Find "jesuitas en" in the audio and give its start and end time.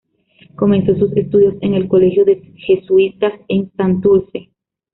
2.55-3.71